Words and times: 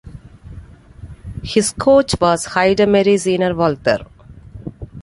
His 1.43 1.71
coach 1.73 2.19
was 2.19 2.47
Heidemarie 2.47 3.19
Seiner-Walther. 3.19 4.07